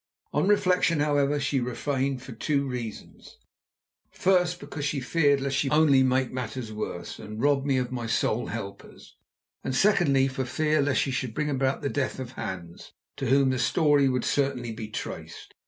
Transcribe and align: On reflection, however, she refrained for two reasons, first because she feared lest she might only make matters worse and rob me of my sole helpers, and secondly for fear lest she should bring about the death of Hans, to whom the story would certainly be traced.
On 0.33 0.47
reflection, 0.47 0.99
however, 0.99 1.39
she 1.39 1.59
refrained 1.59 2.23
for 2.23 2.31
two 2.31 2.65
reasons, 2.65 3.37
first 4.09 4.59
because 4.59 4.83
she 4.83 4.99
feared 4.99 5.39
lest 5.39 5.55
she 5.57 5.69
might 5.69 5.75
only 5.75 6.01
make 6.01 6.31
matters 6.31 6.73
worse 6.73 7.19
and 7.19 7.39
rob 7.39 7.65
me 7.65 7.77
of 7.77 7.91
my 7.91 8.07
sole 8.07 8.47
helpers, 8.47 9.15
and 9.63 9.75
secondly 9.75 10.27
for 10.27 10.43
fear 10.43 10.81
lest 10.81 11.01
she 11.01 11.11
should 11.11 11.35
bring 11.35 11.51
about 11.51 11.83
the 11.83 11.87
death 11.89 12.17
of 12.17 12.31
Hans, 12.31 12.93
to 13.17 13.27
whom 13.27 13.51
the 13.51 13.59
story 13.59 14.09
would 14.09 14.25
certainly 14.25 14.71
be 14.71 14.87
traced. 14.87 15.53